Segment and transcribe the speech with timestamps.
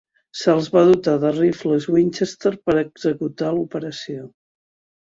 [0.43, 4.29] Se'ls va dotar de rifles Winchester per executar l'operació.